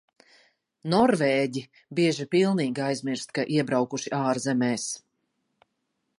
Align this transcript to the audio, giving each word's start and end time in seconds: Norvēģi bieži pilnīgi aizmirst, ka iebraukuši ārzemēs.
Norvēģi 0.93 1.63
bieži 1.99 2.27
pilnīgi 2.33 2.85
aizmirst, 2.89 3.37
ka 3.39 3.47
iebraukuši 3.59 4.17
ārzemēs. 4.25 4.91